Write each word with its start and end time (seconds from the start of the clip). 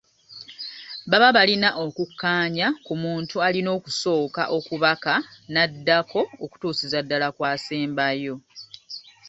Baba 1.09 1.29
balina 1.37 1.69
okukkaanya 1.85 2.67
ku 2.85 2.93
muntu 3.03 3.35
alina 3.47 3.69
okusooka 3.77 4.41
okubaka 4.57 5.13
n’addako 5.51 6.21
okutuusiza 6.43 6.99
ddala 7.03 7.27
ku 7.35 7.41
asembayo. 7.53 8.35